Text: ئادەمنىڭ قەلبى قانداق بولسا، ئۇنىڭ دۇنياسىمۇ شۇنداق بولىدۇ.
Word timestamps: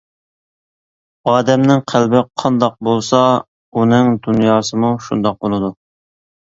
ئادەمنىڭ 1.33 1.83
قەلبى 1.93 2.23
قانداق 2.45 2.75
بولسا، 2.89 3.23
ئۇنىڭ 3.75 4.13
دۇنياسىمۇ 4.27 4.95
شۇنداق 5.09 5.41
بولىدۇ. 5.47 5.77